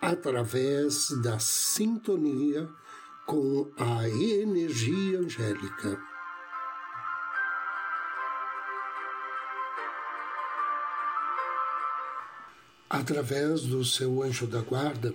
através 0.00 1.10
da 1.22 1.38
sintonia 1.38 2.68
com 3.26 3.70
a 3.76 4.08
energia 4.08 5.18
angélica. 5.18 6.00
Através 12.88 13.62
do 13.62 13.84
seu 13.84 14.22
anjo 14.22 14.46
da 14.46 14.62
guarda, 14.62 15.14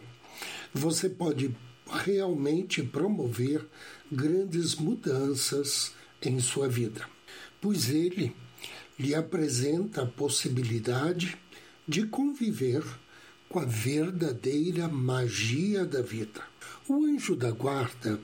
você 0.74 1.10
pode 1.10 1.56
realmente 1.90 2.84
promover 2.84 3.68
grandes 4.12 4.76
mudanças 4.76 5.94
em 6.22 6.40
sua 6.40 6.68
vida, 6.70 7.08
pois 7.60 7.90
ele 7.90 8.36
lhe 8.98 9.16
apresenta 9.16 10.04
a 10.04 10.08
possibilidade 10.08 11.38
de 11.88 12.06
conviver 12.06 12.84
com 13.54 13.60
a 13.60 13.66
verdadeira 13.66 14.88
magia 14.88 15.86
da 15.86 16.02
vida. 16.02 16.42
O 16.90 17.06
anjo 17.06 17.36
da 17.36 17.52
guarda 17.52 18.20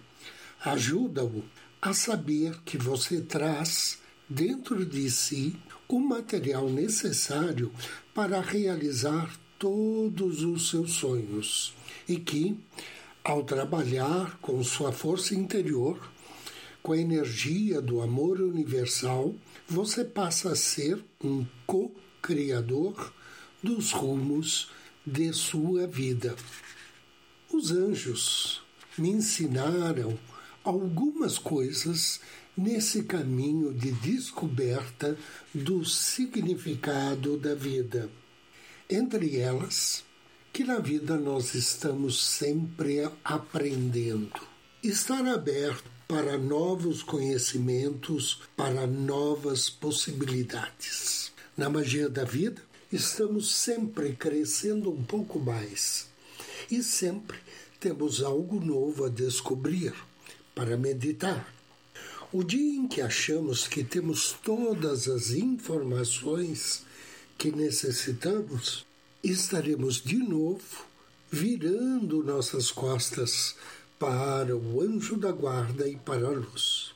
ajuda-o 0.66 1.44
a 1.80 1.94
saber 1.94 2.60
que 2.66 2.80
você 2.80 3.22
traz 3.22 4.00
dentro 4.28 4.84
de 4.84 5.08
si 5.12 5.56
o 5.88 6.00
material 6.00 6.68
necessário 6.68 7.72
para 8.12 8.42
realizar 8.42 9.32
todos 9.60 10.42
os 10.42 10.72
seus 10.72 10.94
sonhos 10.94 11.76
e 12.08 12.16
que, 12.18 12.58
ao 13.24 13.44
trabalhar 13.44 14.36
com 14.42 14.64
sua 14.64 14.92
força 14.92 15.36
interior, 15.36 16.12
com 16.82 16.94
a 16.94 16.98
energia 16.98 17.80
do 17.80 18.02
amor 18.02 18.42
universal, 18.42 19.36
você 19.68 20.04
passa 20.04 20.54
a 20.54 20.56
ser 20.56 21.00
um 21.24 21.46
co-criador 21.68 23.14
dos 23.62 23.92
rumos 23.92 24.72
de 25.10 25.34
sua 25.34 25.88
vida. 25.88 26.36
Os 27.52 27.72
anjos 27.72 28.62
me 28.98 29.10
ensinaram 29.10 30.18
algumas 30.64 31.38
coisas 31.38 32.22
nesse 32.56 33.04
caminho 33.04 33.74
de 33.74 33.92
descoberta 33.92 35.18
do 35.54 35.84
significado 35.84 37.38
da 37.38 37.56
vida. 37.56 38.10
Entre 38.90 39.38
elas, 39.38 40.04
que 40.54 40.64
na 40.64 40.80
vida 40.80 41.16
nós 41.16 41.56
estamos 41.56 42.22
sempre 42.22 43.10
aprendendo. 43.24 44.42
Estar 44.84 45.26
aberto 45.26 45.90
para 46.08 46.38
novos 46.38 47.04
conhecimentos, 47.04 48.42
para 48.58 48.88
novas 48.88 49.70
possibilidades. 49.70 51.32
Na 51.56 51.70
magia 51.70 52.10
da 52.10 52.24
vida, 52.24 52.62
estamos 52.92 53.56
sempre 53.56 54.14
crescendo 54.14 54.92
um 54.92 55.04
pouco 55.04 55.40
mais 55.40 56.08
e 56.72 56.82
sempre 56.82 57.38
temos 57.80 58.22
algo 58.24 58.60
novo 58.60 59.06
a 59.06 59.10
descobrir 59.10 59.94
para 60.56 60.76
meditar. 60.76 61.54
O 62.32 62.44
dia 62.44 62.76
em 62.76 62.88
que 62.88 63.02
achamos 63.02 63.68
que 63.68 63.84
temos 63.84 64.34
todas 64.44 65.08
as 65.08 65.32
informações 65.32 66.84
que 67.38 67.52
necessitamos, 67.52 68.86
estaremos 69.24 70.02
de 70.02 70.18
novo 70.18 70.86
virando 71.32 72.24
nossas 72.24 72.72
costas 72.72 73.56
para 74.00 74.56
o 74.56 74.82
anjo 74.82 75.16
da 75.16 75.32
guarda 75.32 75.88
e 75.88 75.96
para 75.96 76.28
a 76.28 76.32
luz. 76.32 76.94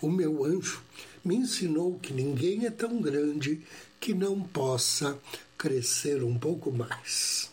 O 0.00 0.10
meu 0.10 0.44
anjo 0.44 0.82
me 1.24 1.36
ensinou 1.36 1.98
que 1.98 2.12
ninguém 2.12 2.66
é 2.66 2.70
tão 2.70 3.00
grande 3.00 3.62
que 4.00 4.14
não 4.14 4.40
possa 4.40 5.18
crescer 5.58 6.24
um 6.24 6.38
pouco 6.38 6.72
mais. 6.72 7.50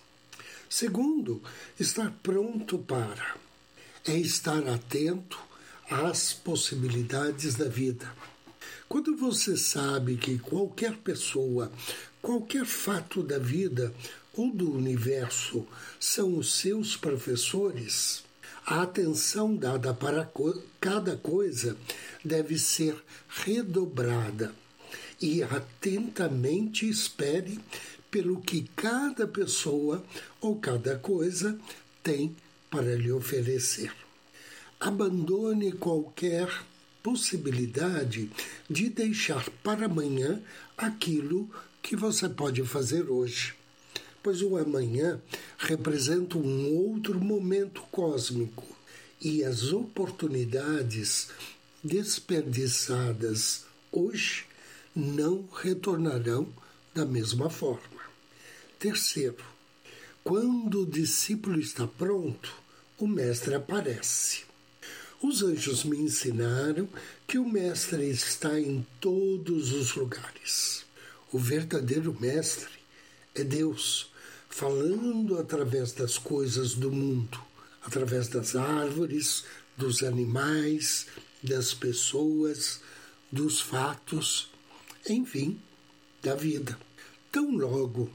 Segundo, 0.70 1.44
estar 1.78 2.12
pronto 2.24 2.80
para 2.80 3.36
é 4.06 4.16
estar 4.18 4.66
atento 4.70 5.38
às 5.90 6.32
possibilidades 6.34 7.56
da 7.56 7.68
vida. 7.68 8.10
Quando 8.88 9.18
você 9.18 9.58
sabe 9.58 10.16
que 10.16 10.40
qualquer 10.40 10.96
pessoa, 10.96 11.70
qualquer 12.22 12.66
fato 12.66 13.22
da 13.22 13.38
vida 13.38 13.94
ou 14.34 14.50
do 14.50 14.72
universo 14.72 15.68
são 16.00 16.38
os 16.38 16.54
seus 16.54 16.96
professores, 16.96 18.24
a 18.66 18.84
atenção 18.84 19.54
dada 19.54 19.94
para 19.94 20.30
cada 20.80 21.18
coisa 21.18 21.76
deve 22.24 22.58
ser 22.58 22.96
redobrada 23.28 24.54
e 25.22 25.44
atentamente 25.44 26.88
espere 26.88 27.60
pelo 28.10 28.40
que 28.42 28.70
cada 28.76 29.28
pessoa 29.28 30.04
ou 30.40 30.58
cada 30.58 30.98
coisa 30.98 31.58
tem 32.04 32.36
para 32.70 32.96
lhe 32.96 33.12
oferecer. 33.12 33.92
Abandone 34.80 35.72
qualquer 35.72 36.48
possibilidade 37.02 38.30
de 38.70 38.90
deixar 38.90 39.50
para 39.64 39.86
amanhã 39.86 40.42
aquilo 40.78 41.50
que 41.82 41.96
você 41.96 42.28
pode 42.30 42.64
fazer 42.64 43.10
hoje, 43.10 43.56
pois 44.22 44.42
o 44.42 44.58
amanhã 44.58 45.20
representa 45.58 46.38
um 46.38 46.76
outro 46.76 47.20
momento 47.20 47.82
cósmico 47.92 48.66
e 49.22 49.44
as 49.44 49.72
oportunidades 49.72 51.30
desperdiçadas 51.84 53.66
hoje 53.92 54.46
não 54.98 55.48
retornarão 55.54 56.52
da 56.92 57.06
mesma 57.06 57.52
forma. 57.52 58.02
Terceiro, 58.80 59.46
quando 60.24 60.82
o 60.82 60.86
discípulo 60.88 61.60
está 61.60 61.86
pronto, 61.86 62.52
o 62.98 63.08
mestre 63.08 63.54
aparece. 63.54 64.46
Os 65.22 65.44
anjos 65.44 65.84
me 65.84 65.98
ensinaram 65.98 66.90
que 67.28 67.38
o 67.38 67.48
mestre 67.48 68.10
está 68.10 68.60
em 68.60 68.86
todos 69.00 69.72
os 69.72 69.94
lugares. 69.94 70.84
O 71.32 71.38
verdadeiro 71.38 72.18
mestre 72.20 72.74
é 73.36 73.44
Deus, 73.44 74.12
falando 74.50 75.38
através 75.38 75.92
das 75.92 76.18
coisas 76.18 76.74
do 76.74 76.92
mundo, 76.92 77.40
através 77.84 78.28
das 78.28 78.56
árvores, 78.56 79.44
dos 79.78 80.02
animais, 80.02 81.06
das 81.44 81.72
pessoas, 81.72 82.82
dos 83.32 83.62
fatos 83.62 84.50
enfim, 85.14 85.60
da 86.22 86.36
vida. 86.36 86.78
Tão 87.32 87.56
logo 87.56 88.10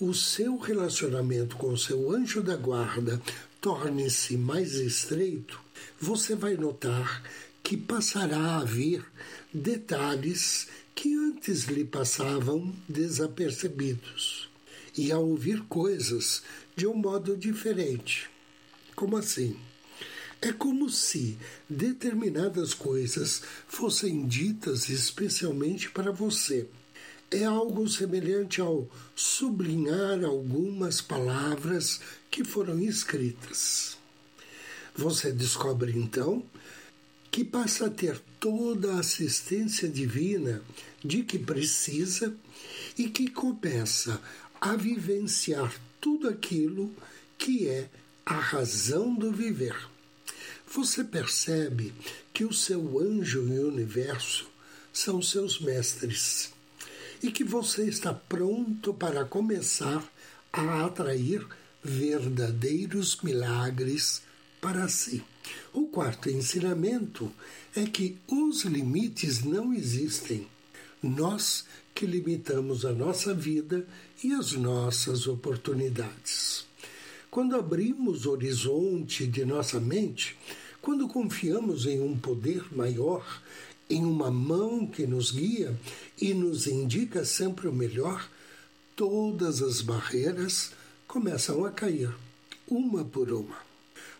o 0.00 0.14
seu 0.14 0.56
relacionamento 0.56 1.56
com 1.56 1.68
o 1.68 1.78
seu 1.78 2.12
anjo 2.12 2.42
da 2.42 2.56
guarda 2.56 3.20
torne-se 3.60 4.36
mais 4.36 4.74
estreito, 4.74 5.60
você 6.00 6.34
vai 6.34 6.54
notar 6.54 7.22
que 7.62 7.76
passará 7.76 8.38
a 8.38 8.58
haver 8.60 9.04
detalhes 9.52 10.68
que 10.94 11.14
antes 11.14 11.64
lhe 11.64 11.84
passavam 11.84 12.74
desapercebidos 12.88 14.48
e 14.96 15.12
a 15.12 15.18
ouvir 15.18 15.62
coisas 15.64 16.42
de 16.76 16.86
um 16.86 16.94
modo 16.94 17.36
diferente. 17.36 18.28
Como 18.94 19.16
assim? 19.16 19.56
É 20.40 20.52
como 20.52 20.88
se 20.88 21.36
determinadas 21.68 22.72
coisas 22.72 23.42
fossem 23.66 24.24
ditas 24.24 24.88
especialmente 24.88 25.90
para 25.90 26.12
você. 26.12 26.68
É 27.28 27.44
algo 27.44 27.88
semelhante 27.88 28.60
ao 28.60 28.88
sublinhar 29.16 30.24
algumas 30.24 31.00
palavras 31.00 32.00
que 32.30 32.44
foram 32.44 32.78
escritas. 32.80 33.98
Você 34.94 35.32
descobre 35.32 35.92
então 35.98 36.44
que 37.32 37.44
passa 37.44 37.86
a 37.86 37.90
ter 37.90 38.20
toda 38.38 38.94
a 38.94 39.00
assistência 39.00 39.88
divina 39.88 40.62
de 41.04 41.24
que 41.24 41.38
precisa 41.38 42.32
e 42.96 43.08
que 43.08 43.28
começa 43.28 44.22
a 44.60 44.76
vivenciar 44.76 45.74
tudo 46.00 46.28
aquilo 46.28 46.94
que 47.36 47.66
é 47.66 47.90
a 48.24 48.38
razão 48.38 49.12
do 49.14 49.32
viver 49.32 49.76
você 50.70 51.02
percebe 51.02 51.94
que 52.32 52.44
o 52.44 52.52
seu 52.52 52.98
anjo 53.00 53.46
e 53.48 53.58
o 53.58 53.68
universo 53.68 54.46
são 54.92 55.22
seus 55.22 55.60
mestres 55.60 56.52
e 57.22 57.32
que 57.32 57.42
você 57.42 57.84
está 57.84 58.12
pronto 58.12 58.92
para 58.92 59.24
começar 59.24 60.06
a 60.52 60.84
atrair 60.84 61.46
verdadeiros 61.82 63.18
milagres 63.22 64.22
para 64.60 64.88
si. 64.88 65.24
O 65.72 65.86
quarto 65.86 66.28
ensinamento 66.28 67.32
é 67.74 67.84
que 67.84 68.18
os 68.28 68.64
limites 68.64 69.42
não 69.42 69.72
existem. 69.72 70.46
Nós 71.02 71.64
que 71.94 72.06
limitamos 72.06 72.84
a 72.84 72.92
nossa 72.92 73.32
vida 73.32 73.86
e 74.22 74.32
as 74.32 74.52
nossas 74.52 75.26
oportunidades. 75.26 76.67
Quando 77.30 77.56
abrimos 77.56 78.24
o 78.24 78.30
horizonte 78.30 79.26
de 79.26 79.44
nossa 79.44 79.78
mente, 79.78 80.36
quando 80.80 81.06
confiamos 81.06 81.84
em 81.84 82.00
um 82.00 82.16
poder 82.16 82.64
maior, 82.74 83.42
em 83.90 84.04
uma 84.04 84.30
mão 84.30 84.86
que 84.86 85.06
nos 85.06 85.30
guia 85.30 85.78
e 86.20 86.32
nos 86.32 86.66
indica 86.66 87.24
sempre 87.24 87.68
o 87.68 87.72
melhor, 87.72 88.28
todas 88.96 89.62
as 89.62 89.82
barreiras 89.82 90.72
começam 91.06 91.64
a 91.64 91.70
cair, 91.70 92.10
uma 92.66 93.04
por 93.04 93.30
uma. 93.30 93.56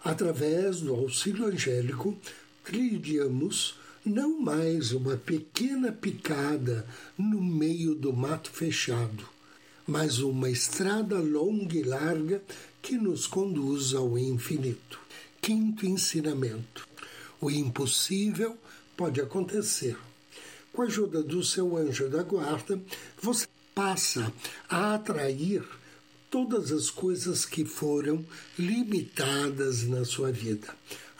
Através 0.05 0.81
do 0.81 0.95
auxílio 0.95 1.47
angélico, 1.47 2.17
trilhamos 2.63 3.79
não 4.05 4.41
mais 4.41 4.93
uma 4.93 5.17
pequena 5.17 5.93
picada 5.93 6.87
no 7.17 7.43
meio 7.43 7.95
do 7.95 8.13
mato 8.13 8.51
fechado, 8.51 9.29
mas 9.89 10.19
uma 10.19 10.51
estrada 10.51 11.19
longa 11.19 11.75
e 11.75 11.83
larga 11.83 12.43
que 12.83 12.99
nos 12.99 13.27
conduz 13.27 13.95
ao 13.95 14.19
infinito. 14.19 15.01
Quinto 15.41 15.87
ensinamento: 15.87 16.87
o 17.41 17.51
impossível 17.51 18.55
pode 18.95 19.19
acontecer. 19.19 19.97
Com 20.75 20.83
a 20.83 20.85
ajuda 20.85 21.23
do 21.23 21.43
seu 21.43 21.75
anjo 21.75 22.11
da 22.11 22.23
guarda, 22.23 22.79
você 23.21 23.47
passa 23.75 24.31
a 24.69 24.95
atrair 24.95 25.67
todas 26.31 26.71
as 26.71 26.91
coisas 26.91 27.47
que 27.47 27.65
foram 27.65 28.23
limitadas 28.59 29.85
na 29.85 30.05
sua 30.05 30.31
vida. 30.31 30.69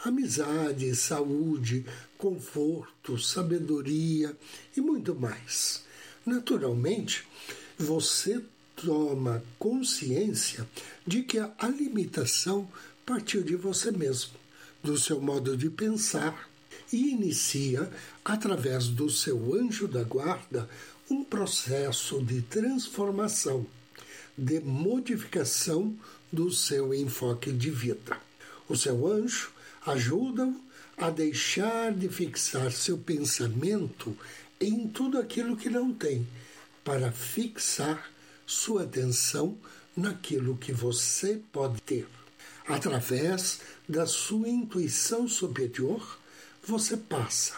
Amizade, 0.05 0.95
saúde, 0.95 1.83
conforto, 2.19 3.17
sabedoria 3.17 4.37
e 4.77 4.79
muito 4.79 5.15
mais. 5.15 5.83
Naturalmente, 6.23 7.25
você 7.79 8.43
toma 8.83 9.43
consciência 9.57 10.67
de 11.05 11.23
que 11.23 11.39
a 11.39 11.67
limitação 11.67 12.67
partiu 13.05 13.43
de 13.43 13.55
você 13.55 13.91
mesmo, 13.91 14.33
do 14.83 14.97
seu 14.97 15.19
modo 15.19 15.57
de 15.57 15.69
pensar, 15.69 16.49
e 16.91 17.11
inicia, 17.11 17.89
através 18.23 18.87
do 18.87 19.09
seu 19.09 19.53
anjo 19.53 19.87
da 19.87 20.03
guarda, 20.03 20.67
um 21.09 21.23
processo 21.23 22.23
de 22.23 22.41
transformação 22.41 23.65
de 24.37 24.59
modificação 24.61 25.93
do 26.31 26.49
seu 26.49 26.93
enfoque 26.93 27.51
de 27.51 27.69
vida. 27.69 28.17
O 28.69 28.75
seu 28.75 29.05
anjo 29.05 29.51
ajuda-o 29.85 30.55
a 30.97 31.09
deixar 31.09 31.93
de 31.93 32.07
fixar 32.07 32.71
seu 32.71 32.97
pensamento 32.97 34.15
em 34.59 34.87
tudo 34.87 35.17
aquilo 35.17 35.57
que 35.57 35.69
não 35.69 35.93
tem, 35.93 36.25
para 36.83 37.11
fixar 37.11 38.09
sua 38.49 38.81
atenção 38.81 39.55
naquilo 39.95 40.57
que 40.57 40.73
você 40.73 41.39
pode 41.51 41.79
ter. 41.83 42.07
Através 42.67 43.59
da 43.87 44.07
sua 44.07 44.49
intuição 44.49 45.27
superior, 45.27 46.17
você 46.65 46.97
passa 46.97 47.53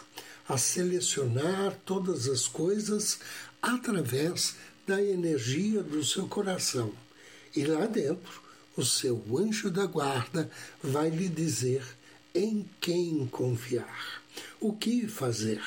a 0.49 0.57
selecionar 0.57 1.79
todas 1.85 2.27
as 2.27 2.45
coisas 2.45 3.19
através 3.61 4.55
da 4.85 5.01
energia 5.01 5.81
do 5.81 6.03
seu 6.03 6.27
coração. 6.27 6.91
E 7.55 7.63
lá 7.63 7.85
dentro, 7.85 8.41
o 8.75 8.83
seu 8.83 9.23
anjo 9.37 9.71
da 9.71 9.85
guarda 9.85 10.51
vai 10.83 11.09
lhe 11.09 11.29
dizer 11.29 11.85
em 12.35 12.69
quem 12.81 13.25
confiar, 13.27 14.21
o 14.59 14.73
que 14.73 15.07
fazer. 15.07 15.61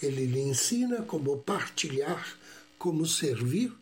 Ele 0.00 0.26
lhe 0.26 0.40
ensina 0.40 1.02
como 1.02 1.38
partilhar, 1.38 2.38
como 2.78 3.04
servir 3.04 3.72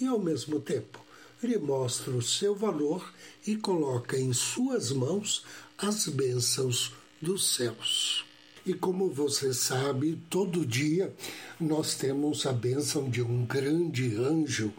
e, 0.00 0.06
ao 0.06 0.18
mesmo 0.18 0.60
tempo, 0.60 1.00
lhe 1.42 1.58
mostra 1.58 2.12
o 2.12 2.22
seu 2.22 2.54
valor 2.54 3.12
e 3.46 3.56
coloca 3.56 4.18
em 4.18 4.32
suas 4.32 4.90
mãos 4.90 5.44
as 5.78 6.08
bênçãos 6.08 6.92
dos 7.20 7.54
céus. 7.54 8.24
E 8.64 8.74
como 8.74 9.08
você 9.08 9.54
sabe, 9.54 10.20
todo 10.28 10.66
dia 10.66 11.14
nós 11.60 11.94
temos 11.94 12.46
a 12.46 12.52
bênção 12.52 13.08
de 13.08 13.22
um 13.22 13.44
grande 13.44 14.16
anjo 14.16 14.72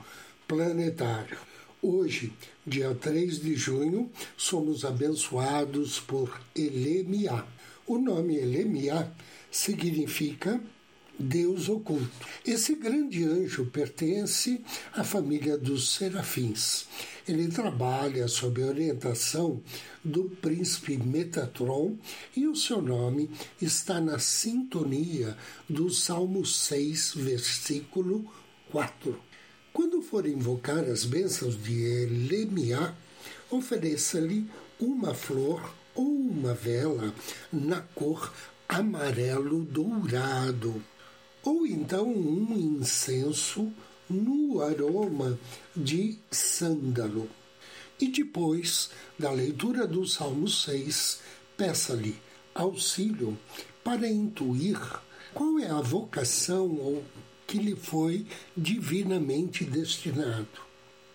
planetário. 0.48 1.38
Hoje, 1.82 2.34
dia 2.66 2.94
3 2.94 3.40
de 3.40 3.56
junho, 3.56 4.12
somos 4.36 4.84
abençoados 4.84 6.00
por 6.00 6.42
Elemiá. 6.56 7.46
O 7.86 7.98
nome 7.98 8.36
Elemiá 8.36 9.10
significa 9.50 10.60
Deus 11.20 11.68
oculto. 11.68 12.10
Esse 12.46 12.76
grande 12.76 13.24
anjo 13.24 13.66
pertence 13.66 14.62
à 14.94 15.04
família 15.04 15.58
dos 15.58 15.96
serafins. 15.96 16.86
Ele 17.28 17.48
trabalha 17.48 18.28
sob 18.28 18.62
a 18.62 18.68
orientação 18.68 19.62
do 20.04 20.26
príncipe 20.26 20.96
Metatron 20.96 21.98
e 22.36 22.48
o 22.48 22.56
seu 22.56 22.82
nome 22.82 23.30
está 23.62 24.00
na 24.00 24.20
sintonia 24.20 25.36
do 25.68 25.90
Salmo 25.90 26.46
6, 26.46 27.14
versículo 27.16 28.26
4. 28.72 29.20
Quando 29.74 30.02
for 30.02 30.26
invocar 30.26 30.84
as 30.86 31.04
bênçãos 31.04 31.62
de 31.62 31.84
Elemiá, 31.84 32.96
ofereça-lhe 33.50 34.48
uma 34.80 35.14
flor 35.14 35.74
ou 35.96 36.06
uma 36.06 36.54
vela 36.54 37.14
na 37.52 37.82
cor 37.82 38.32
amarelo 38.70 39.64
dourado 39.64 40.82
ou 41.48 41.66
então 41.66 42.06
um 42.06 42.58
incenso 42.58 43.72
no 44.10 44.62
aroma 44.62 45.40
de 45.74 46.20
sândalo. 46.30 47.30
E 47.98 48.10
depois 48.10 48.90
da 49.18 49.32
leitura 49.32 49.88
do 49.88 50.06
Salmo 50.06 50.50
6, 50.50 51.22
peça-lhe 51.56 52.20
auxílio 52.54 53.38
para 53.82 54.10
intuir 54.10 54.78
qual 55.34 55.58
é 55.58 55.70
a 55.70 55.80
vocação 55.80 57.02
que 57.48 57.58
lhe 57.58 57.78
foi 57.78 58.28
divinamente 58.56 59.64
destinado. 59.64 60.60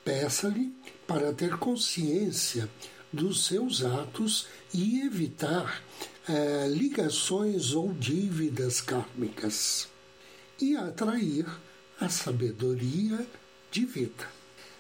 Peça-lhe 0.03 0.73
para 1.07 1.35
ter 1.35 1.59
consciência 1.59 2.71
dos 3.13 3.45
seus 3.45 3.85
atos 3.85 4.47
e 4.73 5.03
evitar 5.03 5.83
eh, 6.27 6.69
ligações 6.71 7.75
ou 7.75 7.93
dívidas 7.93 8.81
kármicas 8.81 9.93
e 10.63 10.77
atrair 10.77 11.45
a 12.01 12.09
sabedoria 12.09 13.27
de 13.73 13.85
vida. 13.85 14.29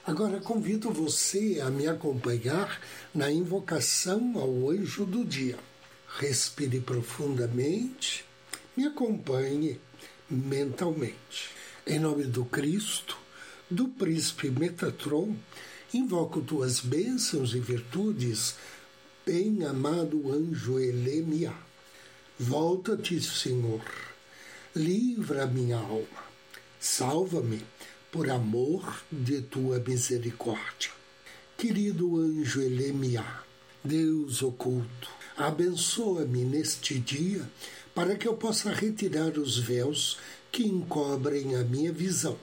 Agora 0.06 0.40
convido 0.40 0.92
você 0.92 1.60
a 1.60 1.70
me 1.70 1.88
acompanhar 1.88 2.80
na 3.12 3.28
invocação 3.32 4.38
ao 4.38 4.70
anjo 4.70 5.04
do 5.04 5.24
dia. 5.24 5.58
Respire 6.18 6.80
profundamente, 6.80 8.24
me 8.76 8.86
acompanhe 8.86 9.80
mentalmente. 10.30 11.50
Em 11.84 11.98
nome 11.98 12.24
do 12.24 12.44
Cristo, 12.44 13.18
do 13.68 13.88
príncipe 13.88 14.50
Metatron, 14.50 15.34
invoco 15.92 16.42
tuas 16.42 16.78
bênçãos 16.78 17.54
e 17.56 17.58
virtudes, 17.58 18.54
bem 19.26 19.64
amado 19.64 20.32
anjo 20.32 20.78
Elemia. 20.78 21.52
Volta-te, 22.38 23.20
Senhor 23.20 24.11
livra 24.74 25.46
minha 25.46 25.76
alma, 25.76 26.24
salva-me 26.80 27.62
por 28.10 28.30
amor 28.30 29.02
de 29.12 29.42
tua 29.42 29.78
misericórdia. 29.78 30.90
Querido 31.58 32.18
anjo 32.18 32.62
Elemiá, 32.62 33.42
Deus 33.84 34.42
oculto, 34.42 35.10
abençoa-me 35.36 36.42
neste 36.44 36.98
dia 36.98 37.46
para 37.94 38.16
que 38.16 38.26
eu 38.26 38.34
possa 38.34 38.72
retirar 38.72 39.36
os 39.36 39.58
véus 39.58 40.18
que 40.50 40.64
encobrem 40.64 41.54
a 41.54 41.62
minha 41.62 41.92
visão, 41.92 42.38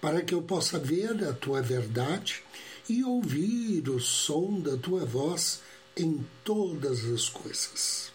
para 0.00 0.22
que 0.22 0.32
eu 0.34 0.42
possa 0.42 0.78
ver 0.78 1.24
a 1.24 1.32
tua 1.32 1.60
verdade 1.60 2.40
e 2.88 3.02
ouvir 3.02 3.88
o 3.88 3.98
som 3.98 4.60
da 4.60 4.76
tua 4.76 5.04
voz 5.04 5.60
em 5.96 6.24
todas 6.44 7.04
as 7.04 7.28
coisas. 7.28 8.12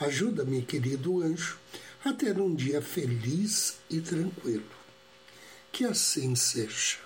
Ajuda-me, 0.00 0.62
querido 0.62 1.22
anjo, 1.22 1.58
a 2.08 2.12
ter 2.12 2.40
um 2.40 2.54
dia 2.54 2.80
feliz 2.80 3.78
e 3.90 4.00
tranquilo. 4.00 4.64
Que 5.72 5.84
assim 5.84 6.34
seja. 6.34 6.98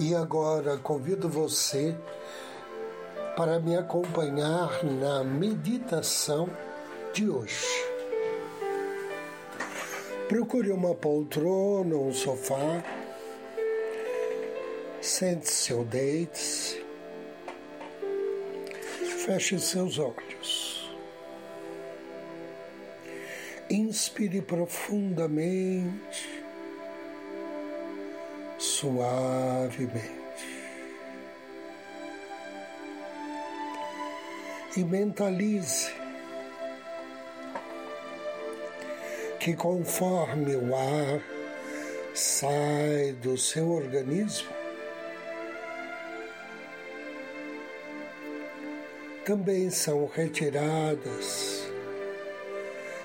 E 0.00 0.14
agora 0.14 0.78
convido 0.78 1.28
você 1.28 1.96
para 3.36 3.58
me 3.58 3.76
acompanhar 3.76 4.84
na 4.84 5.24
meditação 5.24 6.48
de 7.12 7.28
hoje. 7.28 7.66
Procure 10.28 10.70
uma 10.70 10.94
poltrona 10.94 11.96
um 11.96 12.12
sofá 12.12 12.84
Sente-se 15.00 15.72
ou 15.72 15.84
deite-se. 15.84 16.77
Feche 19.28 19.58
seus 19.58 19.98
olhos. 19.98 20.90
Inspire 23.68 24.40
profundamente, 24.40 26.42
suavemente. 28.56 30.08
E 34.74 34.82
mentalize 34.82 35.92
que 39.38 39.54
conforme 39.54 40.56
o 40.56 40.74
ar 40.74 41.20
sai 42.14 43.12
do 43.12 43.36
seu 43.36 43.72
organismo, 43.72 44.57
também 49.28 49.68
são 49.68 50.06
retiradas 50.06 51.70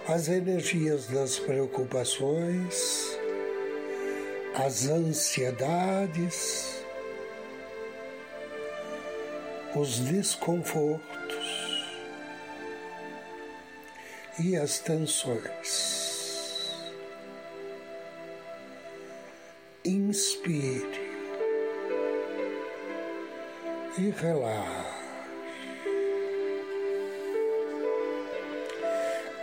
as 0.08 0.30
energias 0.30 1.06
das 1.08 1.38
preocupações, 1.38 3.20
as 4.56 4.88
ansiedades, 4.88 6.82
os 9.76 10.00
desconfortos 10.00 11.84
e 14.40 14.56
as 14.56 14.80
tensões. 14.80 15.92
Inspire 19.84 21.02
e 23.98 24.10
relaxe. 24.10 24.83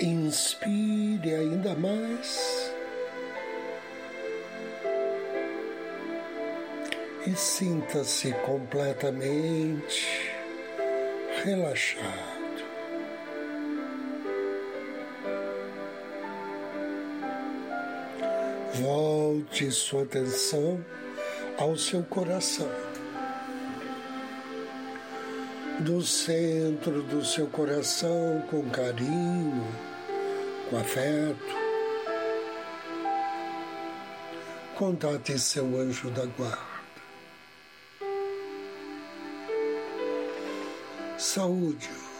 Inspire 0.00 1.34
ainda 1.34 1.74
mais. 1.74 2.72
E 7.26 7.36
sinta-se 7.36 8.32
completamente 8.46 10.32
relaxado. 11.44 12.30
Volte 18.72 19.70
sua 19.70 20.04
atenção 20.04 20.82
ao 21.58 21.76
seu 21.76 22.02
coração 22.04 22.70
do 25.80 26.02
centro 26.02 27.02
do 27.02 27.24
seu 27.24 27.46
coração 27.46 28.42
com 28.50 28.68
carinho, 28.68 29.66
com 30.70 30.78
afeto. 30.78 31.60
Contate 34.76 35.38
seu 35.38 35.78
anjo 35.78 36.08
da 36.10 36.24
guarda. 36.24 36.70
Saúde-o. 41.18 42.10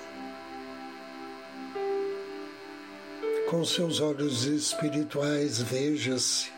Com 3.49 3.65
seus 3.65 4.01
olhos 4.01 4.45
espirituais, 4.45 5.61
veja-se 5.61 6.53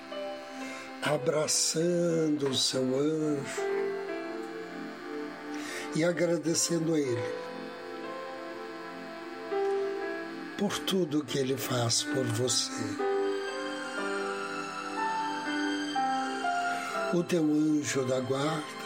abraçando 1.03 2.49
o 2.49 2.55
seu 2.55 2.83
anjo 2.83 3.63
e 5.95 6.05
agradecendo 6.05 6.95
a 6.95 6.99
Ele 6.99 7.52
por 10.59 10.79
tudo 10.81 11.25
que 11.25 11.39
Ele 11.39 11.57
faz 11.57 12.03
por 12.03 12.25
você. 12.25 12.73
O 17.15 17.23
teu 17.23 17.43
anjo 17.43 18.05
da 18.07 18.21
guarda 18.21 18.83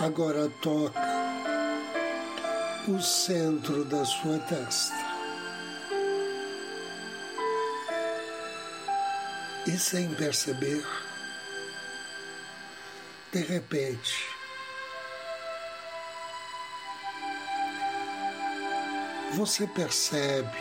agora 0.00 0.48
toca 0.62 1.00
o 2.88 3.00
centro 3.00 3.84
da 3.84 4.04
sua 4.04 4.38
testa. 4.40 4.94
E 9.66 9.78
sem 9.78 10.12
perceber, 10.14 10.84
de 13.32 13.42
repente, 13.42 14.39
você 19.34 19.66
percebe, 19.66 20.58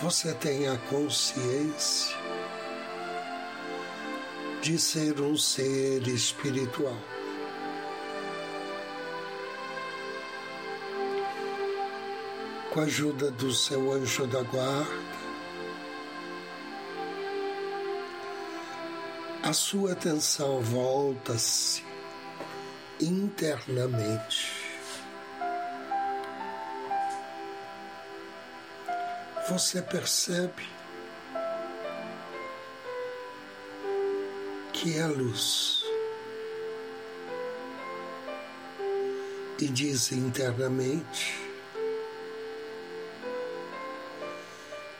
você 0.00 0.34
tem 0.34 0.68
a 0.68 0.76
consciência 0.90 2.16
de 4.60 4.78
ser 4.78 5.20
um 5.20 5.36
ser 5.36 6.06
espiritual. 6.08 6.96
Com 12.72 12.80
a 12.80 12.84
ajuda 12.84 13.30
do 13.30 13.52
seu 13.52 13.92
anjo 13.92 14.26
da 14.26 14.42
guarda, 14.42 15.14
a 19.44 19.52
sua 19.52 19.92
atenção 19.92 20.60
volta-se 20.60 21.84
internamente. 23.00 24.63
Você 29.48 29.82
percebe 29.82 30.66
que 34.72 34.98
é 34.98 35.06
luz 35.06 35.84
e 39.60 39.68
diz 39.68 40.12
internamente: 40.12 41.38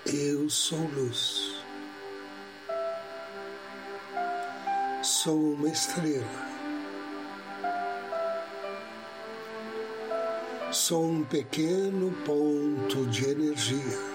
Eu 0.06 0.48
sou 0.48 0.78
luz. 0.88 1.54
sou 5.24 5.54
uma 5.54 5.68
estrela. 5.68 6.24
Sou 10.70 11.04
um 11.06 11.24
pequeno 11.24 12.10
ponto 12.26 13.06
de 13.06 13.30
energia. 13.30 14.13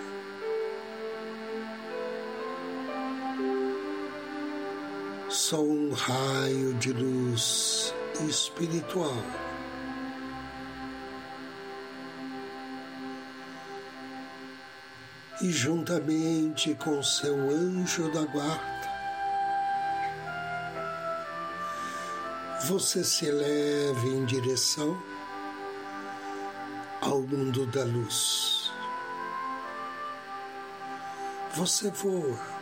Sou 5.49 5.67
um 5.67 5.93
raio 5.93 6.75
de 6.75 6.93
luz 6.93 7.91
espiritual. 8.29 9.17
E 15.41 15.49
juntamente 15.51 16.75
com 16.75 17.01
seu 17.01 17.33
anjo 17.33 18.11
da 18.11 18.25
guarda, 18.25 18.91
você 22.67 23.03
se 23.03 23.25
eleve 23.25 24.07
em 24.07 24.25
direção 24.25 25.01
ao 27.01 27.21
mundo 27.21 27.65
da 27.65 27.83
luz. 27.85 28.71
Você 31.55 31.89
voa 31.89 32.58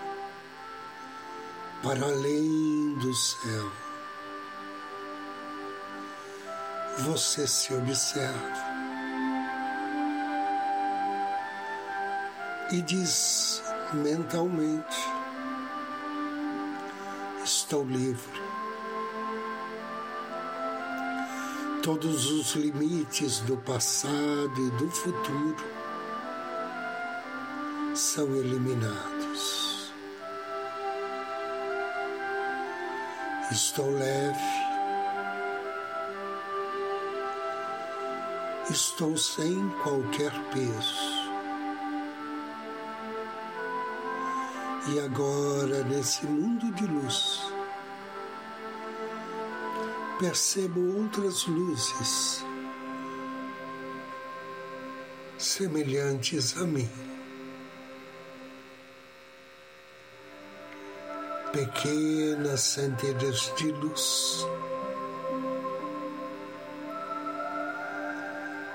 para 1.84 2.06
além 2.06 2.96
do 2.96 3.14
céu. 3.14 3.72
Você 7.00 7.48
se 7.48 7.74
observa 7.74 8.68
e 12.72 12.82
diz 12.82 13.62
mentalmente: 13.94 14.98
Estou 17.44 17.86
livre. 17.86 18.48
todos 21.88 22.30
os 22.32 22.54
limites 22.54 23.40
do 23.40 23.56
passado 23.56 24.52
e 24.58 24.70
do 24.72 24.92
futuro 24.92 25.56
são 27.96 28.36
eliminados. 28.36 29.17
Estou 33.50 33.90
leve, 33.92 34.40
estou 38.70 39.18
sem 39.18 39.70
qualquer 39.84 40.32
peso. 40.52 41.18
E 44.90 45.00
agora, 45.00 45.84
nesse 45.86 46.26
mundo 46.26 46.74
de 46.74 46.86
luz, 46.88 47.42
percebo 50.20 50.98
outras 50.98 51.46
luzes 51.46 52.44
semelhantes 55.38 56.58
a 56.58 56.66
mim. 56.66 57.17
Pequenas 61.58 62.62
centelhas 62.62 63.52
de 63.58 63.72
luz, 63.72 64.46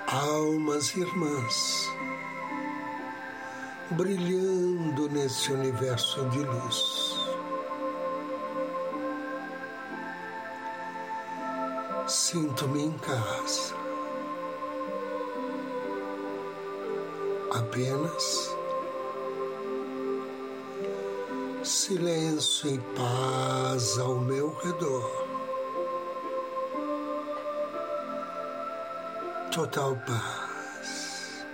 almas 0.08 0.92
irmãs, 0.96 1.88
brilhando 3.92 5.08
nesse 5.10 5.52
universo 5.52 6.28
de 6.30 6.40
luz. 6.40 7.16
Sinto-me 12.08 12.86
em 12.86 12.98
casa. 12.98 13.76
Apenas 17.52 18.56
silêncio 21.64 22.74
e 22.74 22.78
paz 22.96 23.98
ao 23.98 24.18
meu 24.18 24.54
redor. 24.56 25.26
Total 29.52 29.96
paz. 30.06 31.44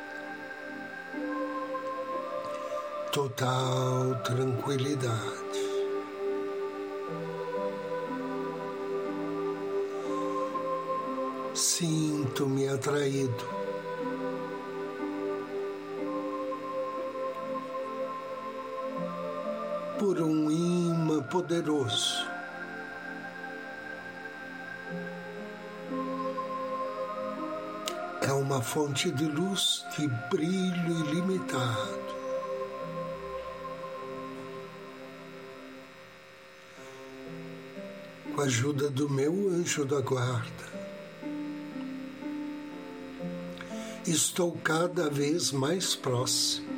Total 3.12 4.14
tranquilidade. 4.24 5.38
Sinto-me 11.54 12.68
atraído. 12.68 13.67
Por 19.98 20.20
um 20.20 20.48
imã 20.48 21.20
poderoso. 21.24 22.24
É 28.22 28.32
uma 28.32 28.62
fonte 28.62 29.10
de 29.10 29.24
luz 29.24 29.84
de 29.96 30.06
brilho 30.30 31.08
ilimitado. 31.08 32.14
Com 38.34 38.40
a 38.40 38.44
ajuda 38.44 38.88
do 38.88 39.10
meu 39.10 39.32
anjo 39.50 39.84
da 39.84 40.00
guarda, 40.00 40.68
estou 44.06 44.52
cada 44.62 45.10
vez 45.10 45.50
mais 45.50 45.96
próximo 45.96 46.77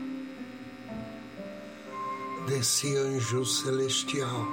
desse 2.50 2.96
anjo 2.96 3.44
celestial 3.44 4.44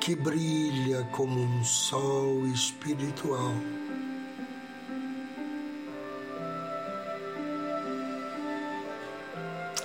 que 0.00 0.14
brilha 0.14 1.02
como 1.10 1.40
um 1.40 1.64
sol 1.64 2.46
espiritual. 2.46 3.54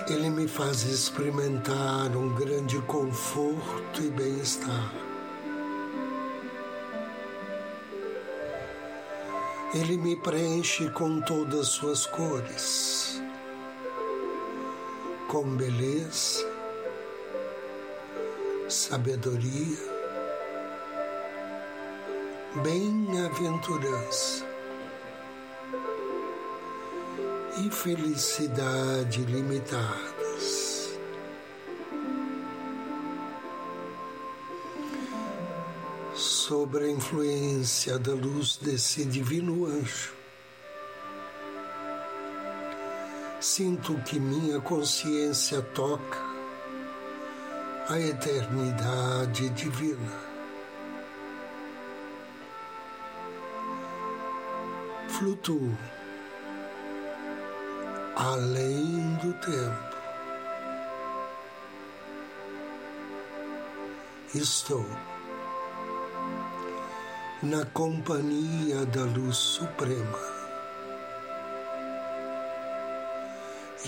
Ele 0.08 0.30
me 0.30 0.46
faz 0.46 0.84
experimentar 0.84 2.16
um 2.16 2.32
grande 2.36 2.80
conforto 2.82 4.00
e 4.00 4.08
bem-estar. 4.10 4.94
Ele 9.74 9.96
me 9.96 10.14
preenche 10.14 10.88
com 10.90 11.20
todas 11.20 11.66
suas 11.66 12.06
cores, 12.06 13.07
com 15.28 15.44
beleza, 15.56 16.42
sabedoria, 18.66 19.76
bem-aventurança 22.62 24.46
e 27.58 27.70
felicidade 27.70 29.22
limitadas. 29.24 30.98
Sobre 36.14 36.84
a 36.84 36.90
influência 36.90 37.98
da 37.98 38.14
luz 38.14 38.56
desse 38.56 39.04
divino 39.04 39.66
anjo, 39.66 40.17
sinto 43.48 43.94
que 44.02 44.20
minha 44.20 44.60
consciência 44.60 45.62
toca 45.62 46.18
a 47.88 47.98
eternidade 47.98 49.48
divina. 49.50 50.12
Flutuo 55.08 55.74
além 58.16 59.14
do 59.22 59.32
tempo. 59.40 59.96
Estou 64.34 64.86
na 67.42 67.64
companhia 67.64 68.84
da 68.84 69.04
luz 69.04 69.38
suprema 69.38 70.37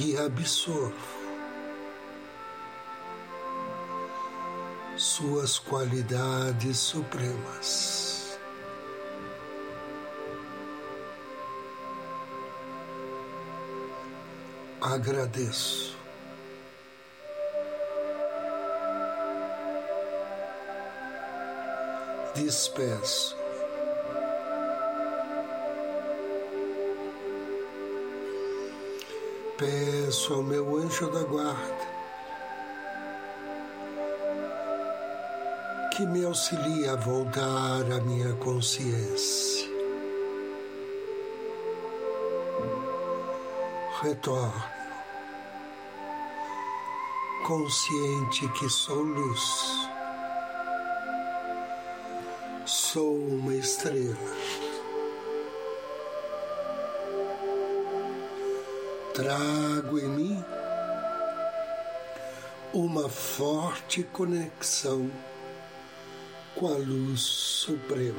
e 0.00 0.16
absorvo 0.16 1.20
suas 4.96 5.58
qualidades 5.58 6.78
supremas. 6.78 8.20
agradeço. 14.80 15.96
Despeço. 22.34 23.39
Peço 29.60 30.32
ao 30.32 30.42
meu 30.42 30.76
anjo 30.78 31.10
da 31.10 31.22
guarda 31.22 31.90
que 35.94 36.06
me 36.06 36.24
auxilie 36.24 36.88
a 36.88 36.96
voltar 36.96 37.82
à 37.92 38.00
minha 38.00 38.32
consciência. 38.36 39.68
retorno, 44.02 44.64
consciente 47.46 48.48
que 48.48 48.66
sou 48.70 49.02
luz, 49.02 49.88
sou 52.64 53.14
uma 53.14 53.54
estrela. 53.54 54.16
Trago 59.20 59.98
em 59.98 60.08
mim 60.08 60.44
uma 62.72 63.06
forte 63.06 64.02
conexão 64.02 65.10
com 66.54 66.68
a 66.68 66.78
luz 66.78 67.20
suprema. 67.20 68.14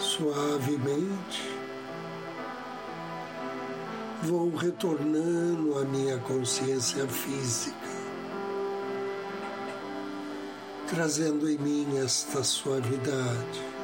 suavemente, 0.00 1.42
vou 4.22 4.56
retornando 4.56 5.78
à 5.78 5.84
minha 5.84 6.16
consciência 6.18 7.06
física, 7.06 7.76
trazendo 10.88 11.46
em 11.46 11.58
mim 11.58 11.98
esta 11.98 12.42
suavidade, 12.42 13.77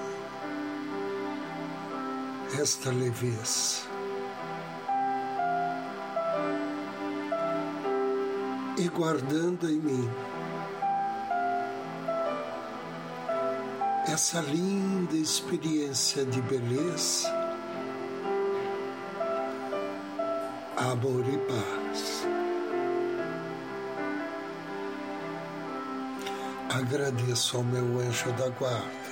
esta 2.61 2.91
leveza. 2.91 3.83
E 8.79 8.89
guardando 8.89 9.69
em 9.69 9.79
mim 9.79 10.11
essa 14.09 14.41
linda 14.41 15.17
experiência 15.17 16.25
de 16.25 16.41
beleza 16.43 17.45
amor 20.77 21.25
e 21.27 21.39
paz. 21.39 22.27
Agradeço 26.71 27.57
ao 27.57 27.65
meu 27.65 28.01
anjo 28.01 28.33
da 28.33 28.49
guarda. 28.51 29.04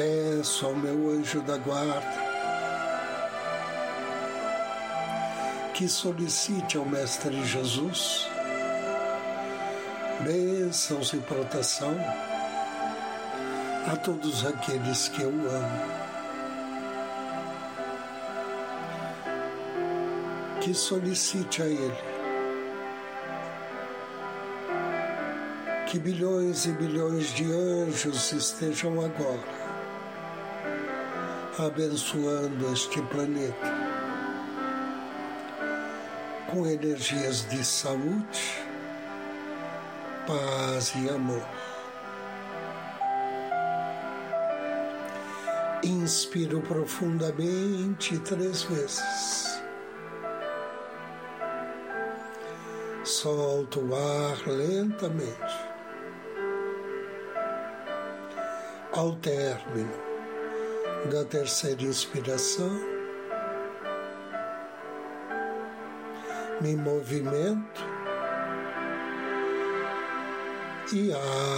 Peço 0.00 0.64
ao 0.64 0.74
meu 0.74 1.10
anjo 1.10 1.42
da 1.42 1.58
guarda 1.58 2.00
que 5.74 5.86
solicite 5.86 6.78
ao 6.78 6.86
Mestre 6.86 7.44
Jesus 7.44 8.26
bênçãos 10.20 11.12
e 11.12 11.18
proteção 11.18 11.94
a 13.92 13.96
todos 13.96 14.46
aqueles 14.46 15.08
que 15.08 15.20
eu 15.20 15.28
amo. 15.28 15.90
Que 20.62 20.72
solicite 20.72 21.60
a 21.60 21.66
Ele 21.66 22.10
que 25.88 25.98
bilhões 25.98 26.64
e 26.64 26.72
bilhões 26.72 27.34
de 27.34 27.52
anjos 27.52 28.32
estejam 28.32 28.92
agora 29.04 29.59
abençoando 31.66 32.72
este 32.72 33.02
planeta 33.02 33.90
com 36.50 36.66
energias 36.66 37.46
de 37.48 37.64
saúde, 37.64 38.64
paz 40.26 40.92
e 40.96 41.08
amor. 41.10 41.46
Inspiro 45.82 46.60
profundamente 46.62 48.18
três 48.20 48.62
vezes. 48.62 49.60
Solto 53.04 53.80
o 53.80 53.94
ar 53.94 54.46
lentamente. 54.46 55.70
Ao 58.92 59.14
término 59.16 60.09
da 61.08 61.24
terceira 61.24 61.82
inspiração, 61.82 62.70
me 66.60 66.76
movimento 66.76 67.80
e 70.92 71.10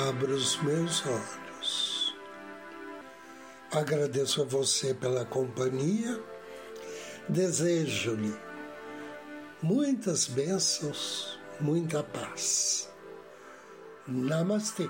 abro 0.09 0.35
os 0.35 0.57
meus 0.62 1.05
olhos. 1.07 2.14
Agradeço 3.72 4.42
a 4.42 4.44
você 4.44 4.94
pela 4.94 5.24
companhia, 5.24 6.20
desejo-lhe 7.28 8.37
muitas 9.62 10.26
bênçãos, 10.26 11.38
muita 11.61 12.02
paz. 12.02 12.90
Namastê. 14.07 14.88